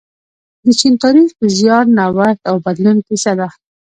[0.63, 3.47] د چین تاریخ د زیار، نوښت او بدلون کیسه ده.